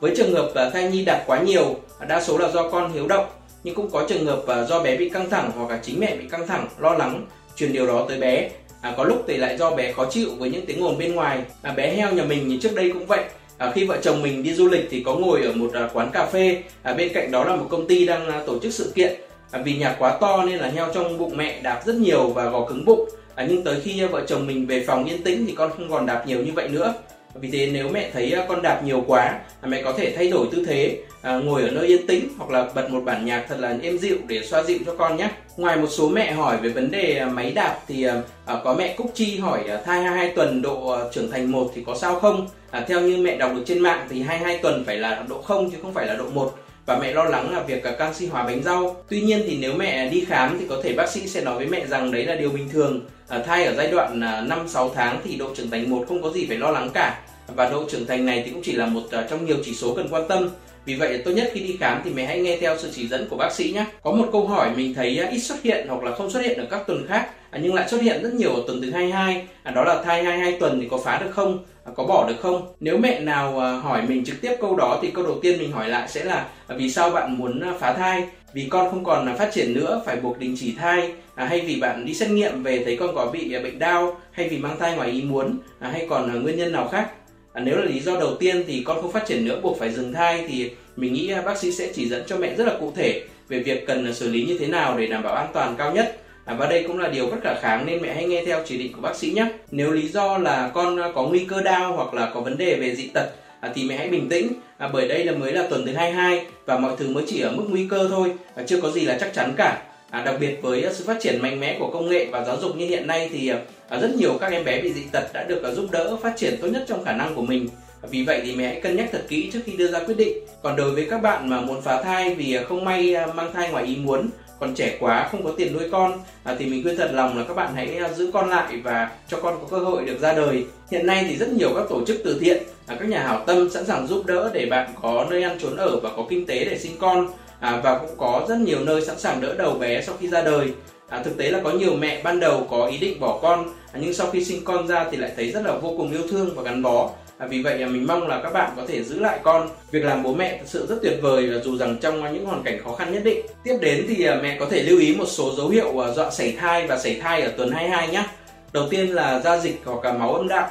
Với 0.01 0.15
trường 0.17 0.35
hợp 0.35 0.51
à, 0.55 0.71
thai 0.71 0.91
nhi 0.91 1.05
đạt 1.05 1.23
quá 1.27 1.41
nhiều, 1.41 1.75
à, 1.99 2.07
đa 2.07 2.21
số 2.21 2.39
là 2.39 2.49
do 2.49 2.71
con 2.71 2.93
hiếu 2.93 3.09
động 3.09 3.27
nhưng 3.65 3.75
cũng 3.75 3.91
có 3.91 4.07
trường 4.09 4.27
hợp 4.27 4.43
à, 4.47 4.65
do 4.65 4.83
bé 4.83 4.97
bị 4.97 5.09
căng 5.09 5.31
thẳng 5.31 5.51
hoặc 5.57 5.71
là 5.71 5.79
chính 5.83 6.01
mẹ 6.01 6.17
bị 6.17 6.29
căng 6.29 6.47
thẳng, 6.47 6.69
lo 6.79 6.95
lắng 6.95 7.27
truyền 7.57 7.73
điều 7.73 7.87
đó 7.87 8.07
tới 8.09 8.19
bé 8.19 8.51
à, 8.81 8.95
có 8.97 9.05
lúc 9.05 9.25
thì 9.29 9.37
lại 9.37 9.59
do 9.59 9.71
bé 9.71 9.93
khó 9.93 10.07
chịu 10.11 10.29
với 10.39 10.51
những 10.51 10.67
tiếng 10.67 10.85
ồn 10.85 10.99
bên 10.99 11.15
ngoài. 11.15 11.39
À, 11.63 11.73
bé 11.73 11.95
heo 11.95 12.13
nhà 12.13 12.25
mình 12.25 12.49
như 12.49 12.59
trước 12.63 12.75
đây 12.75 12.91
cũng 12.93 13.07
vậy. 13.07 13.25
À, 13.59 13.73
khi 13.75 13.85
vợ 13.85 13.99
chồng 14.03 14.23
mình 14.23 14.43
đi 14.43 14.55
du 14.55 14.69
lịch 14.69 14.89
thì 14.91 15.03
có 15.03 15.15
ngồi 15.15 15.43
ở 15.43 15.53
một 15.53 15.71
à, 15.73 15.89
quán 15.93 16.11
cà 16.13 16.27
phê. 16.27 16.63
À, 16.83 16.95
bên 16.95 17.13
cạnh 17.15 17.31
đó 17.31 17.45
là 17.45 17.57
một 17.57 17.67
công 17.71 17.87
ty 17.87 18.07
đang 18.07 18.27
à, 18.29 18.43
tổ 18.47 18.59
chức 18.59 18.73
sự 18.73 18.93
kiện. 18.95 19.15
À, 19.51 19.61
vì 19.65 19.77
nhà 19.77 19.97
quá 19.99 20.19
to 20.21 20.45
nên 20.45 20.59
là 20.59 20.69
heo 20.69 20.89
trong 20.95 21.19
bụng 21.19 21.37
mẹ 21.37 21.61
đạp 21.63 21.83
rất 21.87 21.97
nhiều 21.97 22.29
và 22.29 22.45
gò 22.45 22.67
cứng 22.69 22.85
bụng. 22.85 23.09
À, 23.35 23.47
nhưng 23.49 23.65
tới 23.65 23.81
khi 23.85 24.03
à, 24.03 24.07
vợ 24.07 24.25
chồng 24.27 24.47
mình 24.47 24.67
về 24.67 24.85
phòng 24.87 25.05
yên 25.05 25.23
tĩnh 25.23 25.47
thì 25.47 25.53
con 25.53 25.71
không 25.77 25.91
còn 25.91 26.07
đạp 26.07 26.27
nhiều 26.27 26.43
như 26.43 26.53
vậy 26.55 26.69
nữa. 26.69 26.95
Vì 27.35 27.51
thế 27.51 27.69
nếu 27.73 27.89
mẹ 27.89 28.11
thấy 28.13 28.31
à, 28.31 28.45
con 28.49 28.63
đạp 28.63 28.83
nhiều 28.85 29.05
quá 29.07 29.41
mẹ 29.63 29.83
có 29.83 29.93
thể 29.93 30.13
thay 30.17 30.29
đổi 30.31 30.47
tư 30.53 30.65
thế 30.67 30.99
à, 31.23 31.37
ngồi 31.37 31.63
ở 31.63 31.71
nơi 31.71 31.87
yên 31.87 32.07
tĩnh 32.07 32.29
hoặc 32.39 32.51
là 32.51 32.69
bật 32.75 32.91
một 32.91 33.01
bản 33.05 33.27
nhạc 33.27 33.45
thật 33.49 33.57
là 33.59 33.79
êm 33.83 33.99
dịu 33.99 34.17
để 34.29 34.43
xoa 34.43 34.63
dịu 34.63 34.79
cho 34.87 34.95
con 34.99 35.17
nhé 35.17 35.29
ngoài 35.57 35.77
một 35.77 35.87
số 35.91 36.09
mẹ 36.09 36.33
hỏi 36.33 36.57
về 36.57 36.69
vấn 36.69 36.91
đề 36.91 37.19
à, 37.19 37.27
máy 37.27 37.53
đạp 37.53 37.79
thì 37.89 38.05
à, 38.05 38.23
à, 38.47 38.61
có 38.65 38.75
mẹ 38.75 38.95
Cúc 38.97 39.11
Chi 39.15 39.39
hỏi 39.39 39.65
thai 39.85 40.03
22 40.03 40.33
tuần 40.37 40.63
độ 40.63 40.99
trưởng 41.13 41.31
thành 41.31 41.53
1 41.53 41.71
thì 41.75 41.83
có 41.87 41.95
sao 41.95 42.21
không 42.21 42.49
à, 42.71 42.85
theo 42.89 43.01
như 43.01 43.17
mẹ 43.17 43.37
đọc 43.37 43.51
được 43.55 43.63
trên 43.67 43.79
mạng 43.79 44.07
thì 44.11 44.23
22 44.23 44.59
tuần 44.59 44.85
phải 44.87 44.99
là 44.99 45.25
độ 45.29 45.43
0 45.43 45.71
chứ 45.71 45.77
không 45.83 45.95
phải 45.95 46.07
là 46.07 46.15
độ 46.15 46.25
1 46.35 46.55
và 46.87 46.99
mẹ 46.99 47.13
lo 47.13 47.25
lắng 47.25 47.55
là 47.55 47.63
việc 47.63 47.83
canxi 47.99 48.27
hóa 48.27 48.43
bánh 48.43 48.63
rau. 48.63 48.97
Tuy 49.09 49.21
nhiên 49.21 49.43
thì 49.47 49.59
nếu 49.61 49.75
mẹ 49.75 50.11
đi 50.11 50.25
khám 50.29 50.57
thì 50.59 50.67
có 50.69 50.77
thể 50.83 50.93
bác 50.93 51.11
sĩ 51.11 51.29
sẽ 51.29 51.41
nói 51.41 51.57
với 51.57 51.67
mẹ 51.67 51.87
rằng 51.87 52.13
đấy 52.13 52.25
là 52.25 52.35
điều 52.35 52.51
bình 52.51 52.69
thường. 52.73 53.01
À, 53.29 53.39
thai 53.39 53.65
ở 53.65 53.75
giai 53.75 53.91
đoạn 53.91 54.21
5-6 54.49 54.91
tháng 54.95 55.21
thì 55.25 55.37
độ 55.37 55.55
trưởng 55.57 55.71
thành 55.71 55.91
một 55.91 56.05
không 56.09 56.23
có 56.23 56.31
gì 56.31 56.47
phải 56.47 56.59
lo 56.59 56.71
lắng 56.71 56.91
cả 56.95 57.21
và 57.57 57.69
độ 57.69 57.85
trưởng 57.91 58.07
thành 58.07 58.27
này 58.27 58.43
thì 58.45 58.51
cũng 58.51 58.63
chỉ 58.65 58.73
là 58.73 58.87
một 58.87 59.03
trong 59.31 59.47
nhiều 59.47 59.57
chỉ 59.65 59.75
số 59.75 59.95
cần 59.95 60.09
quan 60.11 60.29
tâm 60.29 60.49
vì 60.87 60.95
vậy, 60.95 61.23
tốt 61.25 61.31
nhất 61.31 61.51
khi 61.53 61.61
đi 61.61 61.77
khám 61.81 62.01
thì 62.05 62.11
mẹ 62.11 62.27
hãy 62.27 62.41
nghe 62.41 62.59
theo 62.61 62.79
sự 62.79 62.91
chỉ 62.95 63.09
dẫn 63.09 63.27
của 63.31 63.37
bác 63.37 63.53
sĩ 63.53 63.73
nhé. 63.75 63.85
Có 64.03 64.13
một 64.13 64.29
câu 64.33 64.47
hỏi 64.47 64.71
mình 64.77 64.95
thấy 64.95 65.19
à, 65.19 65.29
ít 65.31 65.39
xuất 65.39 65.63
hiện 65.63 65.87
hoặc 65.89 66.03
là 66.03 66.17
không 66.17 66.31
xuất 66.31 66.43
hiện 66.43 66.59
ở 66.59 66.67
các 66.71 66.87
tuần 66.87 67.07
khác 67.09 67.29
à, 67.51 67.61
nhưng 67.63 67.75
lại 67.75 67.89
xuất 67.89 68.03
hiện 68.03 68.23
rất 68.23 68.35
nhiều 68.35 68.55
ở 68.55 68.63
tuần 68.67 68.83
thứ 68.83 68.91
22 68.91 69.47
à, 69.63 69.73
đó 69.73 69.85
là 69.85 70.03
thai 70.03 70.25
22 70.25 70.61
tuần 70.61 70.81
thì 70.81 70.89
có 70.91 70.99
phá 70.99 71.19
được 71.19 71.31
không? 71.31 71.65
có 71.95 72.05
bỏ 72.05 72.29
được 72.29 72.35
không? 72.41 72.75
Nếu 72.81 72.99
mẹ 72.99 73.21
nào 73.21 73.53
hỏi 73.81 74.03
mình 74.09 74.25
trực 74.25 74.41
tiếp 74.41 74.53
câu 74.61 74.77
đó 74.77 74.99
thì 75.03 75.11
câu 75.11 75.25
đầu 75.25 75.39
tiên 75.43 75.59
mình 75.59 75.73
hỏi 75.73 75.89
lại 75.89 76.09
sẽ 76.09 76.25
là 76.25 76.49
vì 76.69 76.91
sao 76.91 77.11
bạn 77.11 77.39
muốn 77.39 77.63
phá 77.81 77.93
thai? 77.93 78.25
Vì 78.53 78.69
con 78.71 78.91
không 78.91 79.05
còn 79.05 79.37
phát 79.39 79.51
triển 79.53 79.75
nữa, 79.75 80.03
phải 80.07 80.17
buộc 80.17 80.39
đình 80.39 80.55
chỉ 80.59 80.75
thai 80.79 81.13
hay 81.37 81.61
vì 81.61 81.81
bạn 81.81 82.07
đi 82.07 82.15
xét 82.15 82.31
nghiệm 82.31 82.63
về 82.63 82.83
thấy 82.85 82.97
con 82.97 83.15
có 83.15 83.31
bị 83.33 83.59
bệnh 83.63 83.79
đau, 83.79 84.21
hay 84.33 84.49
vì 84.49 84.59
mang 84.59 84.77
thai 84.79 84.97
ngoài 84.97 85.11
ý 85.11 85.23
muốn 85.23 85.59
hay 85.81 86.07
còn 86.11 86.43
nguyên 86.43 86.57
nhân 86.57 86.73
nào 86.73 86.89
khác? 86.89 87.09
À, 87.57 87.63
nếu 87.65 87.77
là 87.77 87.85
lý 87.85 88.01
do 88.01 88.21
đầu 88.21 88.35
tiên 88.35 88.65
thì 88.67 88.83
con 88.87 89.01
không 89.01 89.13
phát 89.13 89.27
triển 89.27 89.45
nữa 89.45 89.61
buộc 89.63 89.79
phải 89.79 89.91
dừng 89.91 90.13
thai 90.13 90.45
thì 90.49 90.71
mình 90.97 91.13
nghĩ 91.13 91.31
à, 91.31 91.43
bác 91.43 91.59
sĩ 91.59 91.73
sẽ 91.73 91.93
chỉ 91.95 92.09
dẫn 92.09 92.23
cho 92.27 92.37
mẹ 92.37 92.55
rất 92.55 92.65
là 92.67 92.75
cụ 92.81 92.93
thể 92.97 93.23
về 93.49 93.59
việc 93.59 93.87
cần 93.87 94.15
xử 94.15 94.31
lý 94.31 94.45
như 94.45 94.59
thế 94.59 94.67
nào 94.67 94.99
để 94.99 95.07
đảm 95.07 95.23
bảo 95.23 95.35
an 95.35 95.49
toàn 95.53 95.75
cao 95.79 95.93
nhất 95.93 96.17
À, 96.47 96.55
và 96.55 96.67
đây 96.67 96.85
cũng 96.87 96.99
là 96.99 97.09
điều 97.09 97.27
bất 97.27 97.37
khả 97.43 97.55
kháng 97.55 97.87
nên 97.87 98.03
mẹ 98.03 98.15
hãy 98.15 98.25
nghe 98.25 98.45
theo 98.45 98.63
chỉ 98.67 98.79
định 98.79 98.93
của 98.93 99.01
bác 99.01 99.17
sĩ 99.17 99.31
nhé. 99.31 99.47
Nếu 99.71 99.93
lý 99.93 100.09
do 100.09 100.39
là 100.39 100.71
con 100.75 100.97
à, 101.01 101.09
có 101.15 101.23
nguy 101.23 101.45
cơ 101.45 101.63
đau 101.63 101.93
hoặc 101.93 102.15
là 102.15 102.31
có 102.35 102.41
vấn 102.41 102.59
đề 102.59 102.75
về 102.75 102.97
dị 102.97 103.07
tật 103.15 103.31
à, 103.61 103.73
thì 103.75 103.85
mẹ 103.85 103.97
hãy 103.97 104.09
bình 104.09 104.29
tĩnh 104.29 104.53
à, 104.79 104.89
bởi 104.93 105.09
đây 105.09 105.25
là 105.25 105.33
mới 105.33 105.53
là 105.53 105.67
tuần 105.71 105.87
thứ 105.87 105.93
22 105.93 106.47
và 106.67 106.79
mọi 106.79 106.93
thứ 106.99 107.09
mới 107.09 107.25
chỉ 107.27 107.41
ở 107.41 107.51
mức 107.51 107.65
nguy 107.69 107.87
cơ 107.91 108.09
thôi, 108.09 108.33
à, 108.55 108.63
chưa 108.67 108.81
có 108.81 108.91
gì 108.91 109.01
là 109.01 109.19
chắc 109.21 109.33
chắn 109.35 109.53
cả. 109.57 109.83
À, 110.11 110.23
đặc 110.25 110.35
biệt 110.41 110.59
với 110.63 110.83
à, 110.83 110.93
sự 110.93 111.05
phát 111.05 111.17
triển 111.21 111.43
mạnh 111.43 111.61
mẽ 111.61 111.77
của 111.79 111.91
công 111.91 112.09
nghệ 112.09 112.27
và 112.31 112.45
giáo 112.45 112.57
dục 112.61 112.77
như 112.77 112.87
hiện 112.87 113.07
nay 113.07 113.31
thì 113.33 113.49
à, 113.49 113.59
à, 113.89 113.99
rất 113.99 114.15
nhiều 114.15 114.39
các 114.41 114.53
em 114.53 114.65
bé 114.65 114.81
bị 114.81 114.93
dị 114.93 115.03
tật 115.13 115.33
đã 115.33 115.45
được 115.45 115.63
à, 115.63 115.71
giúp 115.71 115.87
đỡ 115.91 116.17
phát 116.23 116.37
triển 116.37 116.59
tốt 116.61 116.69
nhất 116.69 116.85
trong 116.89 117.05
khả 117.05 117.13
năng 117.13 117.35
của 117.35 117.43
mình. 117.43 117.69
À, 118.03 118.09
vì 118.11 118.25
vậy 118.25 118.41
thì 118.45 118.57
mẹ 118.57 118.67
hãy 118.67 118.81
cân 118.81 118.97
nhắc 118.97 119.09
thật 119.13 119.23
kỹ 119.29 119.51
trước 119.53 119.61
khi 119.65 119.73
đưa 119.73 119.89
ra 119.89 119.99
quyết 119.99 120.17
định. 120.17 120.39
Còn 120.63 120.77
đối 120.77 120.91
với 120.91 121.07
các 121.11 121.23
bạn 121.23 121.51
mà 121.51 121.61
muốn 121.61 121.83
phá 121.83 122.03
thai 122.03 122.35
vì 122.35 122.59
không 122.69 122.85
may 122.85 123.15
mang 123.35 123.53
thai 123.53 123.71
ngoài 123.71 123.85
ý 123.85 123.97
muốn 123.97 124.31
còn 124.61 124.75
trẻ 124.75 124.97
quá 125.01 125.29
không 125.31 125.45
có 125.45 125.53
tiền 125.57 125.73
nuôi 125.73 125.89
con 125.93 126.19
à, 126.45 126.57
thì 126.59 126.67
mình 126.67 126.83
khuyên 126.83 126.97
thật 126.97 127.11
lòng 127.13 127.39
là 127.39 127.45
các 127.49 127.55
bạn 127.55 127.75
hãy 127.75 128.01
giữ 128.17 128.31
con 128.33 128.51
lại 128.51 128.77
và 128.85 129.11
cho 129.29 129.41
con 129.41 129.59
có 129.61 129.67
cơ 129.71 129.85
hội 129.85 130.05
được 130.05 130.21
ra 130.21 130.33
đời 130.33 130.65
hiện 130.91 131.07
nay 131.07 131.27
thì 131.29 131.37
rất 131.37 131.49
nhiều 131.49 131.71
các 131.75 131.85
tổ 131.89 132.05
chức 132.05 132.17
từ 132.25 132.39
thiện 132.41 132.63
à, 132.87 132.97
các 133.01 133.09
nhà 133.09 133.23
hảo 133.23 133.45
tâm 133.47 133.71
sẵn 133.71 133.87
sàng 133.87 134.07
giúp 134.07 134.27
đỡ 134.27 134.51
để 134.55 134.67
bạn 134.67 134.93
có 135.03 135.27
nơi 135.31 135.43
ăn 135.43 135.59
trốn 135.63 135.77
ở 135.77 136.01
và 136.01 136.11
có 136.17 136.27
kinh 136.29 136.47
tế 136.47 136.65
để 136.65 136.79
sinh 136.79 136.97
con 136.99 137.29
à, 137.61 137.81
và 137.85 137.99
cũng 137.99 138.17
có 138.17 138.47
rất 138.49 138.59
nhiều 138.59 138.79
nơi 138.85 139.05
sẵn 139.05 139.19
sàng 139.19 139.41
đỡ 139.41 139.55
đầu 139.55 139.75
bé 139.75 140.03
sau 140.03 140.15
khi 140.21 140.29
ra 140.29 140.43
đời 140.43 140.73
à, 141.09 141.23
thực 141.23 141.39
tế 141.39 141.51
là 141.51 141.61
có 141.65 141.71
nhiều 141.71 141.97
mẹ 141.97 142.23
ban 142.23 142.41
đầu 142.41 142.67
có 142.71 142.87
ý 142.87 142.99
định 142.99 143.21
bỏ 143.21 143.39
con 143.43 143.69
à, 143.93 144.01
nhưng 144.03 144.15
sau 144.15 144.31
khi 144.31 144.45
sinh 144.45 144.65
con 144.65 144.89
ra 144.89 145.07
thì 145.11 145.17
lại 145.17 145.33
thấy 145.37 145.51
rất 145.51 145.65
là 145.65 145.73
vô 145.79 145.95
cùng 145.97 146.13
yêu 146.13 146.23
thương 146.31 146.51
và 146.55 146.63
gắn 146.63 146.83
bó 146.83 147.11
À, 147.39 147.47
vì 147.47 147.63
vậy 147.63 147.83
à, 147.83 147.89
mình 147.89 148.07
mong 148.07 148.29
là 148.29 148.41
các 148.43 148.53
bạn 148.53 148.73
có 148.77 148.83
thể 148.89 149.03
giữ 149.03 149.19
lại 149.19 149.39
con. 149.43 149.69
Việc 149.91 150.05
làm 150.05 150.23
bố 150.23 150.35
mẹ 150.35 150.59
thật 150.59 150.65
sự 150.67 150.87
rất 150.87 150.97
tuyệt 151.03 151.19
vời 151.23 151.51
và 151.51 151.59
dù 151.65 151.79
rằng 151.79 151.97
trong 152.01 152.35
những 152.35 152.45
hoàn 152.45 152.63
cảnh 152.63 152.81
khó 152.85 152.95
khăn 152.95 153.13
nhất 153.13 153.25
định. 153.25 153.47
Tiếp 153.65 153.79
đến 153.81 154.05
thì 154.09 154.25
à, 154.25 154.39
mẹ 154.43 154.57
có 154.61 154.67
thể 154.71 154.83
lưu 154.83 154.99
ý 154.99 155.15
một 155.15 155.27
số 155.29 155.55
dấu 155.57 155.69
hiệu 155.69 156.05
à, 156.05 156.11
dọa 156.11 156.31
sảy 156.31 156.53
thai 156.53 156.87
và 156.87 156.99
sảy 156.99 157.21
thai 157.23 157.43
ở 157.43 157.49
tuần 157.57 157.71
22 157.71 158.09
nhé. 158.09 158.25
Đầu 158.73 158.89
tiên 158.91 159.15
là 159.15 159.41
da 159.41 159.59
dịch 159.59 159.81
hoặc 159.85 160.05
là 160.05 160.13
máu 160.13 160.35
âm 160.35 160.49
đạo. 160.49 160.71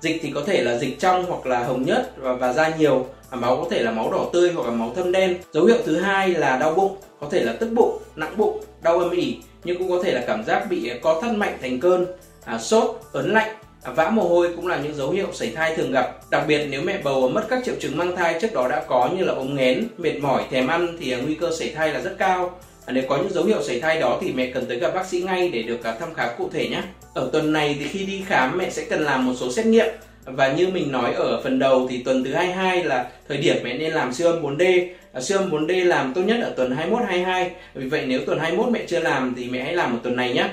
Dịch 0.00 0.18
thì 0.22 0.32
có 0.34 0.42
thể 0.46 0.62
là 0.64 0.78
dịch 0.78 1.00
trong 1.00 1.24
hoặc 1.24 1.46
là 1.46 1.64
hồng 1.64 1.82
nhất 1.82 2.12
và, 2.16 2.32
và 2.32 2.52
da 2.52 2.76
nhiều. 2.76 3.06
Máu 3.36 3.56
có 3.56 3.66
thể 3.70 3.82
là 3.82 3.90
máu 3.90 4.10
đỏ 4.12 4.26
tươi 4.32 4.52
hoặc 4.52 4.66
là 4.66 4.70
máu 4.70 4.92
thâm 4.96 5.12
đen. 5.12 5.36
Dấu 5.52 5.64
hiệu 5.64 5.78
thứ 5.84 5.96
hai 5.96 6.30
là 6.30 6.58
đau 6.58 6.74
bụng, 6.74 6.96
có 7.20 7.28
thể 7.30 7.44
là 7.44 7.52
tức 7.52 7.70
bụng, 7.72 7.98
nặng 8.16 8.34
bụng, 8.36 8.64
đau 8.82 8.98
âm 8.98 9.10
ỉ 9.10 9.36
nhưng 9.64 9.78
cũng 9.78 9.90
có 9.90 10.02
thể 10.04 10.12
là 10.12 10.24
cảm 10.26 10.44
giác 10.44 10.66
bị 10.70 10.88
à, 10.88 10.96
co 11.02 11.20
thắt 11.20 11.34
mạnh 11.34 11.58
thành 11.62 11.80
cơn, 11.80 12.06
à, 12.44 12.58
sốt, 12.58 13.00
ớn 13.12 13.32
lạnh 13.32 13.50
À, 13.82 13.92
vã 13.92 14.10
mồ 14.10 14.22
hôi 14.22 14.52
cũng 14.56 14.66
là 14.66 14.78
những 14.78 14.94
dấu 14.94 15.10
hiệu 15.10 15.26
sảy 15.32 15.52
thai 15.54 15.76
thường 15.76 15.92
gặp. 15.92 16.30
Đặc 16.30 16.44
biệt 16.48 16.66
nếu 16.70 16.82
mẹ 16.82 17.00
bầu 17.04 17.28
mất 17.28 17.46
các 17.48 17.62
triệu 17.64 17.74
chứng 17.80 17.96
mang 17.96 18.16
thai 18.16 18.38
trước 18.40 18.52
đó 18.54 18.68
đã 18.68 18.84
có 18.88 19.10
như 19.16 19.24
là 19.24 19.34
ống 19.34 19.56
nghén, 19.56 19.88
mệt 19.96 20.18
mỏi, 20.20 20.42
thèm 20.50 20.66
ăn 20.66 20.96
thì 21.00 21.12
à, 21.12 21.18
nguy 21.24 21.34
cơ 21.34 21.50
sảy 21.58 21.72
thai 21.74 21.92
là 21.92 22.00
rất 22.00 22.14
cao. 22.18 22.60
À, 22.86 22.92
nếu 22.92 23.04
có 23.08 23.16
những 23.16 23.32
dấu 23.32 23.44
hiệu 23.44 23.62
sảy 23.62 23.80
thai 23.80 24.00
đó 24.00 24.18
thì 24.20 24.32
mẹ 24.32 24.50
cần 24.54 24.66
tới 24.66 24.78
gặp 24.78 24.94
bác 24.94 25.06
sĩ 25.06 25.22
ngay 25.22 25.48
để 25.48 25.62
được 25.62 25.84
à, 25.84 25.96
thăm 26.00 26.14
khám 26.14 26.28
cụ 26.38 26.48
thể 26.52 26.68
nhé. 26.68 26.82
Ở 27.14 27.30
tuần 27.32 27.52
này 27.52 27.76
thì 27.78 27.88
khi 27.88 28.06
đi 28.06 28.24
khám 28.26 28.58
mẹ 28.58 28.70
sẽ 28.70 28.84
cần 28.90 29.00
làm 29.00 29.26
một 29.26 29.32
số 29.36 29.52
xét 29.52 29.66
nghiệm 29.66 29.86
và 30.24 30.52
như 30.52 30.68
mình 30.68 30.92
nói 30.92 31.12
ở 31.12 31.40
phần 31.42 31.58
đầu 31.58 31.86
thì 31.90 32.02
tuần 32.02 32.24
thứ 32.24 32.32
22 32.34 32.84
là 32.84 33.10
thời 33.28 33.38
điểm 33.38 33.56
mẹ 33.64 33.78
nên 33.78 33.92
làm 33.92 34.12
siêu 34.12 34.32
âm 34.32 34.42
4D. 34.42 34.88
À, 35.12 35.20
siêu 35.20 35.38
âm 35.38 35.50
4D 35.50 35.84
làm 35.84 36.14
tốt 36.14 36.22
nhất 36.22 36.40
ở 36.42 36.52
tuần 36.56 36.70
21 36.70 37.02
22. 37.08 37.50
Vì 37.74 37.88
vậy 37.88 38.04
nếu 38.06 38.20
tuần 38.26 38.38
21 38.38 38.68
mẹ 38.72 38.84
chưa 38.86 39.00
làm 39.00 39.34
thì 39.36 39.48
mẹ 39.50 39.64
hãy 39.64 39.74
làm 39.74 39.92
một 39.92 39.98
tuần 40.02 40.16
này 40.16 40.34
nhé. 40.34 40.48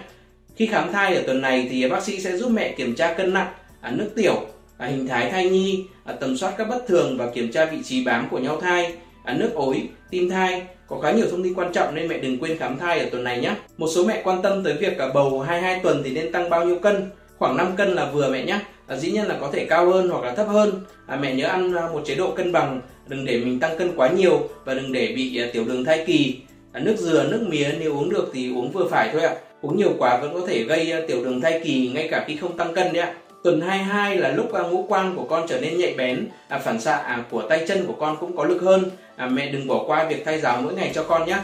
Khi 0.56 0.66
khám 0.66 0.92
thai 0.92 1.16
ở 1.16 1.21
tuần 1.21 1.42
này 1.42 1.68
thì 1.71 1.89
bác 1.89 2.04
sĩ 2.04 2.19
sẽ 2.19 2.38
giúp 2.38 2.50
mẹ 2.51 2.71
kiểm 2.71 2.95
tra 2.95 3.13
cân 3.13 3.33
nặng, 3.33 3.54
à, 3.81 3.92
nước 3.92 4.10
tiểu, 4.16 4.45
à, 4.77 4.88
hình 4.88 5.07
thái 5.07 5.31
thai 5.31 5.50
nhi, 5.50 5.86
tầm 6.19 6.38
soát 6.38 6.54
các 6.57 6.69
bất 6.69 6.88
thường 6.88 7.18
và 7.18 7.31
kiểm 7.33 7.51
tra 7.51 7.66
vị 7.66 7.77
trí 7.83 8.04
bám 8.04 8.27
của 8.30 8.39
nhau 8.39 8.62
thai, 8.62 8.94
nước 9.38 9.51
ối, 9.54 9.89
tim 10.10 10.30
thai. 10.30 10.62
Có 10.88 11.00
khá 11.00 11.12
nhiều 11.12 11.25
thông 11.31 11.44
tin 11.44 11.54
quan 11.54 11.74
trọng 11.74 11.95
nên 11.95 12.07
mẹ 12.07 12.18
đừng 12.18 12.39
quên 12.39 12.57
khám 12.57 12.77
thai 12.77 13.00
ở 13.00 13.10
tuần 13.12 13.24
này 13.24 13.39
nhé. 13.39 13.56
Một 13.77 13.88
số 13.95 14.06
mẹ 14.06 14.21
quan 14.24 14.42
tâm 14.42 14.63
tới 14.63 14.74
việc 14.74 14.98
cả 14.98 15.10
bầu 15.13 15.42
22 15.42 15.80
tuần 15.83 16.01
thì 16.04 16.12
nên 16.12 16.31
tăng 16.31 16.50
bao 16.50 16.66
nhiêu 16.66 16.80
cân? 16.80 17.10
Khoảng 17.38 17.57
5 17.57 17.75
cân 17.77 17.95
là 17.95 18.06
vừa 18.06 18.30
mẹ 18.30 18.45
nhé. 18.45 18.60
À, 18.90 18.96
dĩ 18.96 19.12
nhiên 19.12 19.26
là 19.26 19.38
có 19.42 19.50
thể 19.54 19.66
cao 19.66 19.90
hơn 19.90 20.10
hoặc 20.10 20.24
là 20.24 20.36
thấp 20.36 20.48
hơn. 20.48 20.82
À, 21.08 21.18
mẹ 21.22 21.36
nhớ 21.36 21.48
ăn 21.48 21.76
à, 21.76 21.88
một 21.94 22.02
chế 22.06 22.16
độ 22.16 22.32
cân 22.32 22.52
bằng, 22.52 22.82
đừng 23.08 23.26
để 23.26 23.38
mình 23.38 23.60
tăng 23.60 23.78
cân 23.78 23.96
quá 23.96 24.10
nhiều 24.10 24.50
và 24.66 24.74
đừng 24.74 24.92
để 24.92 25.14
bị 25.16 25.42
à, 25.42 25.48
tiểu 25.54 25.66
đường 25.66 25.86
thai 25.86 26.04
kỳ. 26.08 26.38
À, 26.72 26.80
nước 26.80 26.96
dừa, 26.98 27.24
nước 27.24 27.46
mía 27.50 27.72
nếu 27.80 27.94
uống 27.94 28.10
được 28.10 28.32
thì 28.34 28.54
uống 28.54 28.72
vừa 28.72 28.88
phải 28.88 29.10
thôi 29.14 29.22
ạ. 29.22 29.36
Uống 29.62 29.78
nhiều 29.78 29.94
quá 29.98 30.18
vẫn 30.18 30.34
có 30.34 30.42
thể 30.48 30.64
gây 30.64 30.92
à, 30.92 31.02
tiểu 31.08 31.24
đường 31.24 31.42
thai 31.42 31.62
kỳ 31.64 31.92
ngay 31.94 32.08
cả 32.12 32.24
khi 32.28 32.36
không 32.36 32.58
tăng 32.58 32.74
cân 32.74 32.94
đấy 32.94 33.04
ạ. 33.04 33.14
Tuần 33.44 33.62
22 33.62 34.18
là 34.18 34.30
lúc 34.30 34.52
ờ, 34.52 34.64
ngũ 34.64 34.86
quan 34.90 35.16
của 35.16 35.24
con 35.24 35.46
trở 35.50 35.62
nên 35.62 35.78
nhạy 35.78 35.94
bén, 35.98 36.28
à, 36.48 36.60
phản 36.60 36.82
xạ 36.82 36.96
à, 36.96 37.24
của 37.32 37.42
tay 37.42 37.66
chân 37.68 37.86
của 37.86 37.96
con 38.00 38.18
cũng 38.20 38.38
có 38.38 38.44
lực 38.44 38.62
hơn. 38.62 38.84
À, 39.16 39.28
mẹ 39.28 39.52
đừng 39.52 39.68
bỏ 39.68 39.84
qua 39.88 40.06
việc 40.10 40.26
thay 40.26 40.40
giáo 40.40 40.62
mỗi 40.62 40.74
ngày 40.74 40.92
cho 40.96 41.04
con 41.04 41.26
nhé. 41.26 41.38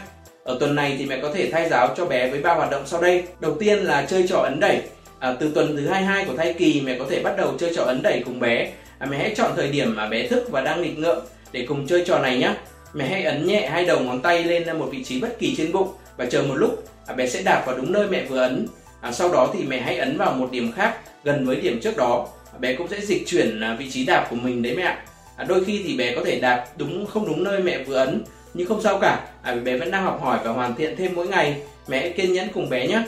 Ở 0.44 0.56
tuần 0.60 0.74
này 0.74 0.96
thì 0.98 1.06
mẹ 1.06 1.18
có 1.22 1.30
thể 1.34 1.50
thay 1.52 1.68
giáo 1.68 1.94
cho 1.96 2.06
bé 2.06 2.30
với 2.30 2.42
ba 2.42 2.54
hoạt 2.54 2.70
động 2.70 2.82
sau 2.86 3.00
đây. 3.00 3.24
Đầu 3.40 3.54
tiên 3.54 3.78
là 3.78 4.06
chơi 4.08 4.26
trò 4.28 4.36
ấn 4.36 4.60
đẩy. 4.60 4.80
À, 5.18 5.36
từ 5.40 5.50
tuần 5.54 5.76
thứ 5.76 5.88
22 5.88 6.24
của 6.24 6.36
thai 6.36 6.52
kỳ 6.52 6.80
mẹ 6.80 6.96
có 6.98 7.06
thể 7.10 7.22
bắt 7.22 7.36
đầu 7.36 7.54
chơi 7.58 7.72
trò 7.76 7.82
ấn 7.82 8.02
đẩy 8.02 8.22
cùng 8.24 8.40
bé. 8.40 8.72
À, 8.98 9.06
mẹ 9.10 9.18
hãy 9.18 9.34
chọn 9.36 9.52
thời 9.56 9.68
điểm 9.68 9.96
mà 9.96 10.08
bé 10.08 10.28
thức 10.28 10.48
và 10.50 10.60
đang 10.60 10.82
nghịch 10.82 10.98
ngợm 10.98 11.18
để 11.52 11.66
cùng 11.68 11.86
chơi 11.86 12.04
trò 12.06 12.18
này 12.18 12.38
nhé. 12.38 12.54
Mẹ 12.94 13.06
hãy 13.08 13.24
ấn 13.24 13.46
nhẹ 13.46 13.68
hai 13.68 13.84
đầu 13.84 14.00
ngón 14.00 14.22
tay 14.22 14.44
lên 14.44 14.78
một 14.78 14.88
vị 14.92 15.04
trí 15.04 15.20
bất 15.20 15.38
kỳ 15.38 15.54
trên 15.56 15.72
bụng 15.72 15.88
và 16.16 16.26
chờ 16.26 16.42
một 16.42 16.54
lúc 16.54 16.84
à, 17.06 17.14
bé 17.14 17.26
sẽ 17.26 17.42
đạp 17.42 17.62
vào 17.66 17.76
đúng 17.76 17.92
nơi 17.92 18.08
mẹ 18.08 18.24
vừa 18.24 18.40
ấn. 18.40 18.66
À, 19.00 19.12
sau 19.12 19.32
đó 19.32 19.50
thì 19.54 19.64
mẹ 19.64 19.80
hãy 19.80 19.98
ấn 19.98 20.18
vào 20.18 20.32
một 20.32 20.48
điểm 20.50 20.72
khác 20.72 20.96
gần 21.24 21.46
với 21.46 21.56
điểm 21.56 21.80
trước 21.80 21.96
đó. 21.96 22.28
À, 22.52 22.58
bé 22.58 22.74
cũng 22.74 22.88
sẽ 22.88 23.00
dịch 23.00 23.26
chuyển 23.26 23.60
à, 23.60 23.76
vị 23.78 23.90
trí 23.90 24.06
đạp 24.06 24.26
của 24.30 24.36
mình 24.36 24.62
đấy 24.62 24.74
mẹ 24.76 24.82
ạ. 24.82 25.04
À, 25.36 25.44
đôi 25.48 25.64
khi 25.64 25.82
thì 25.84 25.96
bé 25.96 26.14
có 26.14 26.24
thể 26.24 26.40
đạp 26.40 26.66
đúng 26.76 27.06
không 27.06 27.26
đúng 27.26 27.44
nơi 27.44 27.60
mẹ 27.60 27.84
vừa 27.84 27.96
ấn 27.96 28.24
nhưng 28.54 28.68
không 28.68 28.82
sao 28.82 28.98
cả. 28.98 29.26
À, 29.42 29.54
bé 29.54 29.76
vẫn 29.76 29.90
đang 29.90 30.04
học 30.04 30.20
hỏi 30.22 30.38
và 30.44 30.52
hoàn 30.52 30.74
thiện 30.74 30.96
thêm 30.96 31.12
mỗi 31.14 31.28
ngày. 31.28 31.56
Mẹ 31.88 32.00
hãy 32.00 32.10
kiên 32.10 32.32
nhẫn 32.32 32.48
cùng 32.54 32.70
bé 32.70 32.86
nhé 32.86 33.02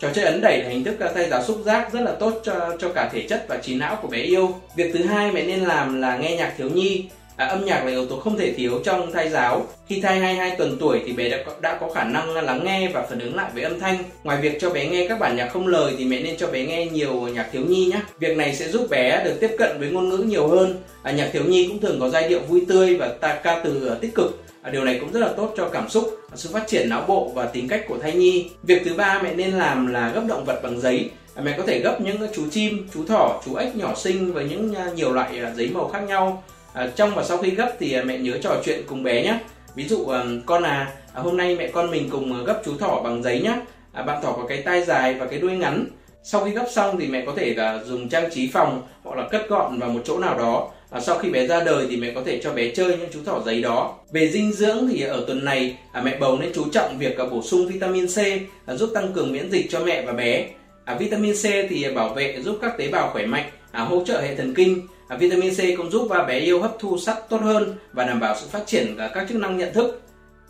Trò 0.00 0.08
chơi 0.14 0.24
ấn 0.24 0.40
đẩy 0.40 0.62
là 0.62 0.68
hình 0.68 0.84
thức 0.84 0.94
uh, 1.04 1.14
thay 1.14 1.28
giáo 1.30 1.42
xúc 1.42 1.60
giác 1.64 1.92
rất 1.92 2.00
là 2.00 2.12
tốt 2.12 2.40
cho 2.44 2.76
cho 2.78 2.88
cả 2.88 3.10
thể 3.12 3.26
chất 3.28 3.44
và 3.48 3.56
trí 3.56 3.74
não 3.74 3.98
của 4.02 4.08
bé 4.08 4.18
yêu. 4.18 4.54
Việc 4.76 4.90
thứ 4.94 5.04
hai 5.04 5.32
mẹ 5.32 5.42
nên 5.42 5.60
làm 5.60 6.00
là 6.00 6.16
nghe 6.16 6.36
nhạc 6.36 6.54
thiếu 6.58 6.68
nhi 6.70 7.04
À, 7.40 7.46
âm 7.46 7.64
nhạc 7.64 7.84
là 7.84 7.90
yếu 7.90 8.06
tố 8.06 8.16
không 8.16 8.38
thể 8.38 8.52
thiếu 8.52 8.80
trong 8.84 9.12
thai 9.12 9.30
giáo. 9.30 9.66
Khi 9.88 10.00
thai 10.00 10.18
22 10.18 10.56
tuần 10.56 10.76
tuổi 10.80 11.00
thì 11.06 11.12
bé 11.12 11.28
đã 11.28 11.38
có, 11.46 11.52
đã 11.60 11.78
có 11.80 11.90
khả 11.94 12.04
năng 12.04 12.38
uh, 12.38 12.44
lắng 12.44 12.64
nghe 12.64 12.88
và 12.88 13.06
phản 13.06 13.18
ứng 13.18 13.36
lại 13.36 13.50
với 13.54 13.62
âm 13.62 13.80
thanh. 13.80 13.98
Ngoài 14.24 14.38
việc 14.42 14.60
cho 14.60 14.70
bé 14.70 14.88
nghe 14.88 15.08
các 15.08 15.18
bản 15.18 15.36
nhạc 15.36 15.48
không 15.48 15.66
lời 15.66 15.94
thì 15.98 16.04
mẹ 16.04 16.22
nên 16.22 16.36
cho 16.36 16.46
bé 16.46 16.64
nghe 16.64 16.86
nhiều 16.86 17.14
nhạc 17.14 17.48
thiếu 17.52 17.62
nhi 17.68 17.86
nhé. 17.86 18.00
Việc 18.18 18.36
này 18.36 18.54
sẽ 18.54 18.68
giúp 18.68 18.90
bé 18.90 19.24
được 19.24 19.36
tiếp 19.40 19.50
cận 19.58 19.76
với 19.78 19.90
ngôn 19.90 20.08
ngữ 20.08 20.16
nhiều 20.16 20.48
hơn. 20.48 20.82
À, 21.02 21.12
nhạc 21.12 21.30
thiếu 21.32 21.44
nhi 21.44 21.66
cũng 21.68 21.80
thường 21.80 22.00
có 22.00 22.08
giai 22.08 22.28
điệu 22.28 22.40
vui 22.48 22.62
tươi 22.68 22.96
và 22.96 23.08
ta 23.20 23.34
ca 23.34 23.60
từ 23.64 23.90
uh, 23.92 24.00
tích 24.00 24.14
cực. 24.14 24.42
À, 24.62 24.70
điều 24.70 24.84
này 24.84 24.98
cũng 25.00 25.12
rất 25.12 25.20
là 25.20 25.32
tốt 25.36 25.54
cho 25.56 25.68
cảm 25.68 25.88
xúc, 25.88 26.20
sự 26.34 26.50
phát 26.52 26.66
triển 26.66 26.88
não 26.88 27.04
bộ 27.08 27.32
và 27.34 27.46
tính 27.46 27.68
cách 27.68 27.84
của 27.88 27.98
thai 27.98 28.12
nhi. 28.12 28.50
Việc 28.62 28.82
thứ 28.84 28.94
ba 28.94 29.20
mẹ 29.22 29.34
nên 29.34 29.50
làm 29.50 29.86
là 29.86 30.12
gấp 30.14 30.22
động 30.28 30.44
vật 30.44 30.60
bằng 30.62 30.80
giấy. 30.80 31.10
À, 31.34 31.42
mẹ 31.42 31.54
có 31.58 31.64
thể 31.66 31.78
gấp 31.78 32.00
những 32.00 32.16
chú 32.34 32.42
chim, 32.50 32.88
chú 32.94 33.04
thỏ, 33.04 33.42
chú 33.46 33.54
ếch 33.54 33.76
nhỏ 33.76 33.94
xinh 33.94 34.32
với 34.32 34.44
những 34.44 34.74
à, 34.74 34.90
nhiều 34.94 35.12
loại 35.12 35.40
giấy 35.56 35.70
màu 35.74 35.88
khác 35.88 36.00
nhau. 36.00 36.42
Trong 36.96 37.14
và 37.14 37.24
sau 37.24 37.38
khi 37.38 37.50
gấp 37.50 37.72
thì 37.78 38.02
mẹ 38.02 38.18
nhớ 38.18 38.38
trò 38.42 38.56
chuyện 38.64 38.82
cùng 38.86 39.02
bé 39.02 39.22
nhé. 39.22 39.38
Ví 39.74 39.88
dụ 39.88 40.06
con 40.46 40.62
à, 40.62 40.92
hôm 41.14 41.36
nay 41.36 41.56
mẹ 41.56 41.68
con 41.68 41.90
mình 41.90 42.10
cùng 42.10 42.44
gấp 42.44 42.62
chú 42.64 42.76
thỏ 42.78 43.00
bằng 43.04 43.22
giấy 43.22 43.40
nhé. 43.40 43.54
Bạn 44.06 44.22
thỏ 44.22 44.32
có 44.32 44.44
cái 44.48 44.62
tai 44.62 44.84
dài 44.84 45.14
và 45.14 45.26
cái 45.26 45.38
đuôi 45.38 45.52
ngắn. 45.52 45.84
Sau 46.22 46.44
khi 46.44 46.50
gấp 46.50 46.66
xong 46.72 46.98
thì 47.00 47.06
mẹ 47.06 47.22
có 47.26 47.32
thể 47.36 47.54
là 47.54 47.80
dùng 47.84 48.08
trang 48.08 48.30
trí 48.34 48.50
phòng 48.52 48.82
hoặc 49.02 49.16
là 49.16 49.28
cất 49.28 49.48
gọn 49.48 49.78
vào 49.78 49.90
một 49.90 50.00
chỗ 50.04 50.18
nào 50.18 50.38
đó 50.38 50.70
à, 50.90 51.00
sau 51.00 51.18
khi 51.18 51.30
bé 51.30 51.46
ra 51.46 51.64
đời 51.64 51.86
thì 51.90 51.96
mẹ 51.96 52.12
có 52.14 52.22
thể 52.26 52.40
cho 52.42 52.52
bé 52.52 52.70
chơi 52.74 52.88
những 52.88 53.08
chú 53.12 53.20
thỏ 53.26 53.42
giấy 53.46 53.62
đó 53.62 53.98
về 54.12 54.30
dinh 54.30 54.52
dưỡng 54.52 54.88
thì 54.88 55.02
ở 55.02 55.24
tuần 55.26 55.44
này 55.44 55.78
à, 55.92 56.02
mẹ 56.02 56.16
bầu 56.20 56.38
nên 56.40 56.52
chú 56.54 56.64
trọng 56.72 56.98
việc 56.98 57.18
à, 57.18 57.24
bổ 57.24 57.42
sung 57.42 57.66
vitamin 57.66 58.06
C 58.06 58.18
à, 58.66 58.74
giúp 58.74 58.90
tăng 58.94 59.12
cường 59.12 59.32
miễn 59.32 59.50
dịch 59.50 59.66
cho 59.70 59.80
mẹ 59.80 60.02
và 60.06 60.12
bé 60.12 60.48
à, 60.84 60.94
vitamin 60.94 61.34
C 61.34 61.44
thì 61.70 61.86
bảo 61.94 62.08
vệ 62.08 62.42
giúp 62.42 62.58
các 62.62 62.78
tế 62.78 62.88
bào 62.88 63.10
khỏe 63.12 63.26
mạnh 63.26 63.50
à, 63.72 63.80
hỗ 63.80 64.04
trợ 64.04 64.20
hệ 64.20 64.34
thần 64.34 64.54
kinh 64.54 64.86
À, 65.10 65.16
vitamin 65.16 65.54
C 65.54 65.58
cũng 65.76 65.90
giúp 65.90 66.06
và 66.10 66.24
bé 66.24 66.38
yêu 66.38 66.62
hấp 66.62 66.76
thu 66.78 66.98
sắt 66.98 67.28
tốt 67.28 67.40
hơn 67.40 67.74
và 67.92 68.04
đảm 68.04 68.20
bảo 68.20 68.36
sự 68.40 68.46
phát 68.50 68.66
triển 68.66 68.96
các 69.14 69.26
chức 69.28 69.38
năng 69.38 69.56
nhận 69.56 69.72
thức. 69.72 70.02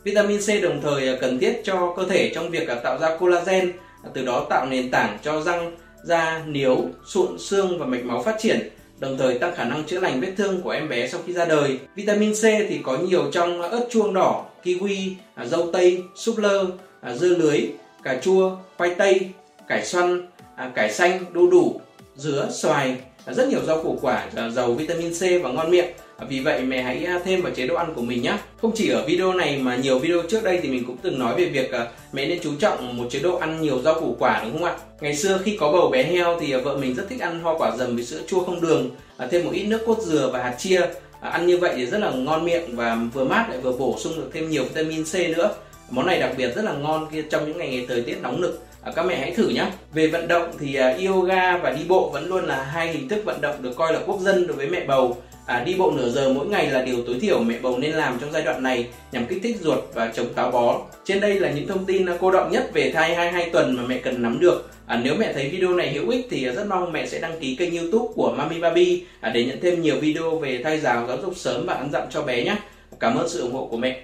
Vitamin 0.05 0.41
C 0.41 0.63
đồng 0.63 0.81
thời 0.83 1.09
à, 1.09 1.15
cần 1.21 1.39
thiết 1.39 1.61
cho 1.65 1.95
cơ 1.97 2.07
thể 2.09 2.33
trong 2.35 2.51
việc 2.51 2.69
à, 2.69 2.75
tạo 2.75 2.99
ra 2.99 3.17
collagen, 3.17 3.73
à, 4.05 4.11
từ 4.15 4.25
đó 4.25 4.47
tạo 4.51 4.67
nền 4.67 4.91
tảng 4.91 5.19
cho 5.23 5.43
răng, 5.43 5.77
da, 6.05 6.43
niếu 6.47 6.85
sụn, 7.07 7.39
xương 7.39 7.79
và 7.79 7.87
mạch 7.87 8.05
máu 8.05 8.23
phát 8.23 8.37
triển 8.39 8.71
đồng 9.01 9.19
thời 9.19 9.39
tăng 9.39 9.55
khả 9.57 9.65
năng 9.65 9.85
chữa 9.85 10.01
lành 10.01 10.21
vết 10.21 10.33
thương 10.37 10.63
của 10.63 10.71
em 10.71 10.89
bé 10.89 11.09
sau 11.09 11.21
khi 11.27 11.33
ra 11.33 11.45
đời. 11.45 11.79
Vitamin 11.95 12.33
C 12.33 12.43
thì 12.43 12.81
có 12.83 12.99
nhiều 12.99 13.31
trong 13.33 13.63
ớt 13.63 13.87
chuông 13.91 14.15
đỏ, 14.15 14.45
kiwi, 14.65 15.11
à, 15.35 15.45
dâu 15.45 15.71
tây, 15.73 16.03
súp 16.15 16.39
lơ, 16.39 16.67
à, 17.01 17.15
dưa 17.15 17.29
lưới, 17.29 17.61
cà 18.03 18.19
chua, 18.23 18.57
khoai 18.77 18.95
tây, 18.95 19.31
cải 19.69 19.85
xoăn, 19.85 20.27
à, 20.57 20.73
cải 20.75 20.93
xanh, 20.93 21.25
đu 21.33 21.51
đủ, 21.51 21.81
dứa, 22.17 22.49
xoài, 22.51 22.97
rất 23.27 23.49
nhiều 23.49 23.61
rau 23.67 23.83
củ 23.83 23.99
quả 24.03 24.29
giàu 24.53 24.73
vitamin 24.73 25.13
C 25.15 25.43
và 25.43 25.51
ngon 25.51 25.71
miệng 25.71 25.89
À, 26.21 26.27
vì 26.29 26.41
vậy 26.41 26.63
mẹ 26.63 26.83
hãy 26.83 27.05
à, 27.05 27.21
thêm 27.25 27.43
vào 27.43 27.53
chế 27.53 27.67
độ 27.67 27.75
ăn 27.75 27.95
của 27.95 28.03
mình 28.03 28.23
nhé 28.23 28.39
không 28.61 28.73
chỉ 28.75 28.89
ở 28.89 29.05
video 29.07 29.33
này 29.33 29.59
mà 29.59 29.77
nhiều 29.77 29.99
video 29.99 30.23
trước 30.29 30.45
đây 30.45 30.59
thì 30.63 30.69
mình 30.69 30.85
cũng 30.87 30.97
từng 31.03 31.19
nói 31.19 31.35
về 31.37 31.45
việc 31.45 31.73
à, 31.73 31.87
mẹ 32.13 32.27
nên 32.27 32.39
chú 32.43 32.51
trọng 32.59 32.97
một 32.97 33.05
chế 33.11 33.19
độ 33.19 33.37
ăn 33.37 33.63
nhiều 33.63 33.83
rau 33.83 34.01
củ 34.01 34.17
quả, 34.19 34.41
đúng 34.45 34.53
không 34.53 34.65
ạ? 34.65 34.77
Ngày 35.01 35.17
xưa 35.17 35.41
khi 35.45 35.57
có 35.61 35.73
bầu 35.73 35.89
bé 35.89 36.03
heo 36.03 36.41
thì 36.41 36.55
vợ 36.55 36.77
mình 36.77 36.95
rất 36.95 37.07
thích 37.09 37.21
ăn 37.21 37.41
hoa 37.41 37.55
quả 37.59 37.77
dầm 37.77 37.97
với 37.97 38.05
sữa 38.05 38.21
chua 38.27 38.45
không 38.45 38.61
đường 38.61 38.91
thêm 39.31 39.45
một 39.45 39.51
ít 39.53 39.65
nước 39.65 39.81
cốt 39.87 39.99
dừa 40.01 40.31
và 40.33 40.43
hạt 40.43 40.55
chia. 40.59 40.81
Ăn 41.21 41.47
như 41.47 41.59
vậy 41.59 41.73
thì 41.77 41.87
rất 41.87 41.99
là 41.99 42.11
ngon 42.11 42.45
miệng 42.45 42.77
và 42.77 42.99
vừa 43.15 43.25
mát 43.25 43.47
lại 43.49 43.59
vừa 43.59 43.73
bổ 43.73 43.97
sung 43.99 44.17
được 44.17 44.31
thêm 44.33 44.51
nhiều 44.51 44.65
vitamin 44.65 45.05
C 45.05 45.15
nữa. 45.15 45.55
Món 45.91 46.07
này 46.07 46.21
đặc 46.21 46.31
biệt 46.37 46.57
rất 46.57 46.65
là 46.65 46.73
ngon 46.73 47.07
trong 47.31 47.47
những 47.47 47.59
ngày 47.59 47.85
thời 47.89 48.03
tiết 48.03 48.17
nóng 48.23 48.41
nực. 48.41 48.63
Các 48.97 49.07
mẹ 49.07 49.17
hãy 49.17 49.31
thử 49.31 49.49
nhé 49.49 49.67
về 49.95 50.07
vận 50.07 50.29
động 50.29 50.51
thì 50.61 50.79
yoga 51.07 51.57
và 51.57 51.71
đi 51.71 51.83
bộ 51.89 52.11
vẫn 52.13 52.29
luôn 52.29 52.45
là 52.45 52.63
hai 52.63 52.93
hình 52.93 53.09
thức 53.09 53.25
vận 53.25 53.41
động 53.41 53.63
được 53.63 53.73
coi 53.77 53.93
là 53.93 54.01
quốc 54.07 54.21
dân 54.21 54.47
đối 54.47 54.57
với 54.57 54.67
mẹ 54.67 54.85
bầu 54.87 55.17
à, 55.51 55.65
đi 55.65 55.75
bộ 55.79 55.91
nửa 55.91 56.11
giờ 56.11 56.33
mỗi 56.33 56.47
ngày 56.47 56.67
là 56.67 56.83
điều 56.83 56.97
tối 57.07 57.19
thiểu 57.21 57.43
mẹ 57.43 57.59
bầu 57.63 57.79
nên 57.79 57.93
làm 57.93 58.19
trong 58.21 58.33
giai 58.33 58.43
đoạn 58.43 58.63
này 58.63 58.87
nhằm 59.13 59.27
kích 59.27 59.41
thích 59.43 59.57
ruột 59.61 59.79
và 59.95 60.13
chống 60.15 60.35
táo 60.35 60.51
bón 60.51 60.77
trên 61.05 61.21
đây 61.21 61.41
là 61.41 61.51
những 61.51 61.67
thông 61.67 61.85
tin 61.85 62.07
à, 62.07 62.17
cô 62.21 62.31
động 62.31 62.51
nhất 62.53 62.71
về 62.73 62.91
thai 62.95 63.15
22 63.15 63.51
tuần 63.51 63.77
mà 63.77 63.83
mẹ 63.87 63.99
cần 63.99 64.23
nắm 64.23 64.41
được 64.41 64.71
À, 64.91 65.01
nếu 65.05 65.15
mẹ 65.15 65.33
thấy 65.33 65.49
video 65.49 65.71
này 65.71 65.93
hữu 65.93 66.09
ích 66.09 66.27
thì 66.31 66.47
à, 66.47 66.53
rất 66.53 66.67
mong 66.69 66.93
mẹ 66.93 67.07
sẽ 67.07 67.21
đăng 67.21 67.41
ký 67.41 67.57
kênh 67.57 67.77
youtube 67.79 68.13
của 68.15 68.35
Mami 68.37 68.61
Baby 68.61 69.05
à, 69.21 69.31
để 69.35 69.45
nhận 69.45 69.61
thêm 69.61 69.83
nhiều 69.83 69.97
video 70.01 70.39
về 70.39 70.61
thai 70.65 70.81
giáo 70.81 71.07
giáo 71.09 71.19
dục 71.23 71.37
sớm 71.37 71.67
và 71.67 71.75
ăn 71.75 71.91
dặm 71.93 72.03
cho 72.11 72.23
bé 72.23 72.45
nhé. 72.45 72.57
Cảm 73.01 73.17
ơn 73.17 73.29
sự 73.29 73.41
ủng 73.43 73.53
hộ 73.53 73.69
của 73.71 73.77
mẹ. 73.77 74.01